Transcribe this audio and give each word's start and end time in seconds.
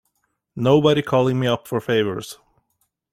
Nobody 0.55 1.03
calling 1.03 1.39
me 1.39 1.45
up 1.45 1.67
for 1.67 1.79
favors. 1.79 2.39